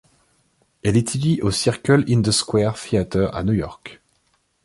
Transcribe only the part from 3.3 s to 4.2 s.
à New York.